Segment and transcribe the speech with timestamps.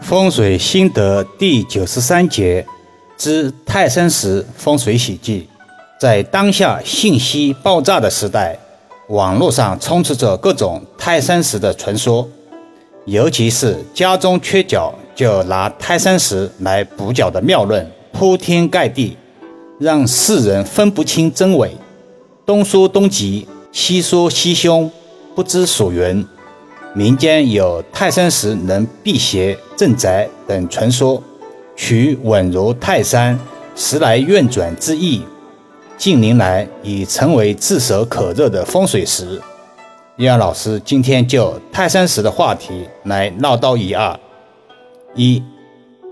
[0.00, 2.66] 风水心得第九十三节
[3.16, 5.48] 之泰山石风水喜忌。
[6.00, 8.58] 在当下信息爆炸的时代，
[9.08, 12.28] 网络上充斥着各种泰山石的传说，
[13.06, 19.16] 尤其是家中缺角就拿泰山石来补角的妙论铺天盖地，
[19.78, 21.70] 让世人分不清真伪，
[22.44, 24.90] 东说东吉，西说西凶，
[25.34, 26.26] 不知所云。
[26.96, 31.20] 民间有泰山石能辟邪镇宅等传说，
[31.74, 33.36] 取稳如泰山，
[33.74, 35.22] 时来运转之意。
[35.96, 39.42] 近年来已成为炙手可热的风水石。
[40.16, 44.16] 易阳老师今天就泰山石的话题来唠叨一二：
[45.16, 45.42] 一、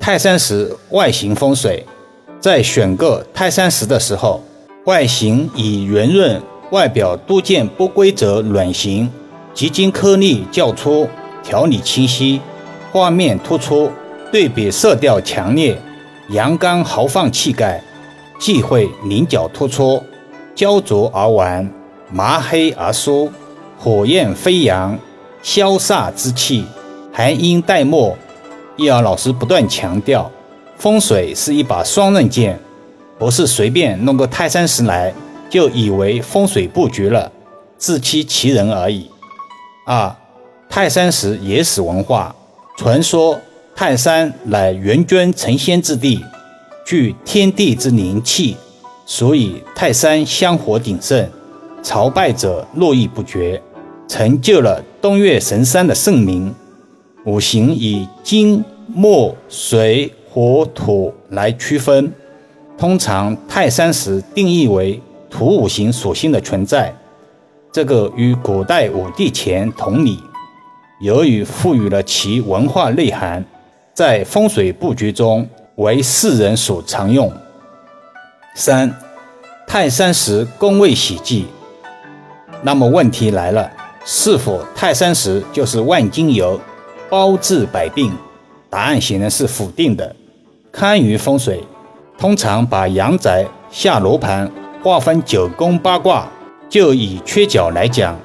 [0.00, 1.84] 泰山石外形风水，
[2.40, 4.42] 在选购泰山石的时候，
[4.86, 9.10] 外形以圆润、外表多见不规则卵形。
[9.52, 11.08] 结晶颗粒较粗，
[11.42, 12.40] 条理清晰，
[12.92, 13.90] 画面突出，
[14.30, 15.76] 对比色调强烈，
[16.28, 17.82] 阳刚豪放气概，
[18.38, 20.02] 忌讳棱角突出，
[20.54, 21.68] 焦灼而顽，
[22.12, 23.30] 麻黑而疏，
[23.76, 24.98] 火焰飞扬，
[25.42, 26.64] 潇洒之气，
[27.12, 28.16] 含英带墨。
[28.76, 30.30] 易儿老师不断强调，
[30.76, 32.58] 风水是一把双刃剑，
[33.18, 35.12] 不是随便弄个泰山石来
[35.50, 37.30] 就以为风水布局了，
[37.76, 39.10] 自欺欺人而已。
[39.86, 40.14] 二，
[40.68, 42.34] 泰山石野史文化
[42.76, 43.40] 传说，
[43.74, 46.22] 泰山乃元君成仙之地，
[46.84, 48.56] 具天地之灵气，
[49.06, 51.28] 所以泰山香火鼎盛，
[51.82, 53.60] 朝拜者络绎不绝，
[54.06, 56.54] 成就了东岳神山的盛名。
[57.24, 62.12] 五行以金、木、水、火、土来区分，
[62.78, 66.94] 通常泰山石定义为土五行属性的存在。
[67.72, 70.20] 这个与古代五帝钱同理，
[70.98, 73.44] 由于赋予了其文化内涵，
[73.94, 77.32] 在风水布局中为世人所常用。
[78.56, 78.92] 三，
[79.68, 81.46] 泰山石宫位喜忌。
[82.62, 83.70] 那么问题来了，
[84.04, 86.60] 是否泰山石就是万金油，
[87.08, 88.12] 包治百病？
[88.68, 90.16] 答案显然是否定的。
[90.72, 91.62] 堪舆风水
[92.18, 94.50] 通常把阳宅下罗盘
[94.82, 96.28] 划分九宫八卦。
[96.70, 98.16] 就以缺角来讲，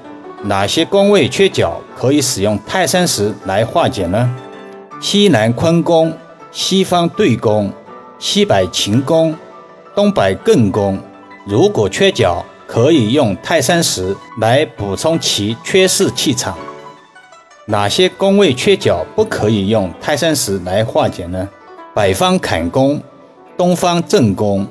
[0.44, 4.30] 哪些宫位缺角可以使用泰山石来化解呢？
[5.00, 6.16] 西南坤宫、
[6.52, 7.72] 西方兑宫、
[8.20, 9.34] 西北乾宫、
[9.96, 10.96] 东北艮宫，
[11.44, 16.56] 如果缺角，可以用泰山石来补充其缺失气场。
[17.64, 21.48] 哪些宫位缺角不可以用泰山石来化解呢？
[21.96, 23.02] 北方坎宫、
[23.56, 24.64] 东方正宫、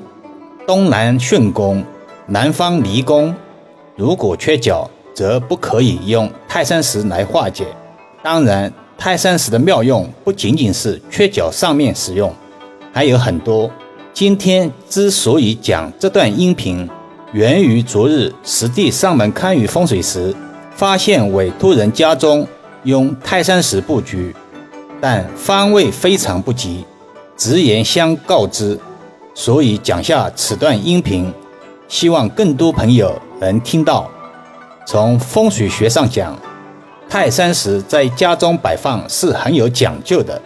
[0.66, 1.84] 东南巽宫、
[2.26, 3.34] 南方离宫。
[3.96, 7.64] 如果缺角，则不可以用泰山石来化解。
[8.22, 12.30] 当然，泰山石的妙用不仅仅是缺角上面使用，
[12.92, 13.70] 还有很多。
[14.12, 16.86] 今天之所以讲这段音频，
[17.32, 20.34] 源于昨日实地上门看舆风水时，
[20.74, 22.46] 发现委托人家中
[22.84, 24.36] 用泰山石布局，
[25.00, 26.84] 但方位非常不吉，
[27.34, 28.78] 直言相告知，
[29.34, 31.32] 所以讲下此段音频。
[31.88, 34.10] 希望更多朋友能听到。
[34.86, 36.38] 从风水学上讲，
[37.08, 40.40] 泰山石在家中摆放是很有讲究的。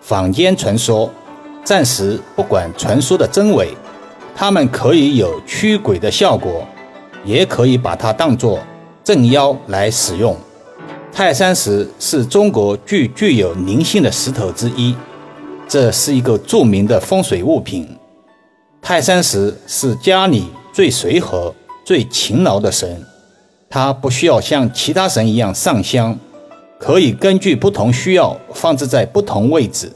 [0.00, 1.10] 坊间传说，
[1.64, 3.68] 暂时不管传说的真伪，
[4.34, 6.66] 它们可以有驱鬼的效果，
[7.24, 8.58] 也可以把它当作
[9.04, 10.36] 镇妖来使用。
[11.12, 14.94] 泰山石是中国具具有灵性的石头之一，
[15.66, 17.88] 这是一个著名的风水物品。
[18.82, 20.46] 泰山石是家里。
[20.70, 21.52] 最随和、
[21.88, 23.02] 最勤劳的神，
[23.70, 26.18] 他不需要像其他神一样上香，
[26.78, 29.90] 可以根据不同需要放置在不同位置。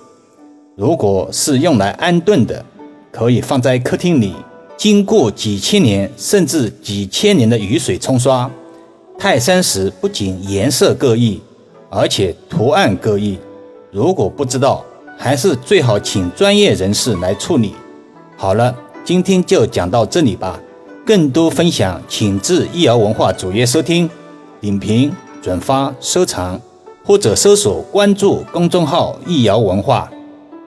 [0.74, 2.64] 如果是用来安顿的，
[3.10, 4.34] 可以放在客厅里。
[4.74, 8.50] 经过几千年甚至几千年的雨水冲刷，
[9.18, 11.42] 泰山石不仅颜色各异，
[11.90, 13.38] 而且图案各异。
[13.90, 14.82] 如果不知道，
[15.18, 17.74] 还是最好请专业人士来处理。
[18.38, 18.74] 好了，
[19.04, 20.58] 今天就讲到这里吧。
[21.04, 24.08] 更多分享，请至易瑶文化主页收听、
[24.60, 25.12] 点评、
[25.42, 26.60] 转发、收藏，
[27.04, 30.08] 或者搜索关注公众号“易瑶文化”。